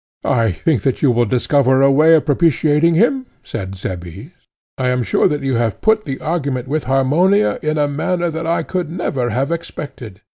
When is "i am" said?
4.79-5.03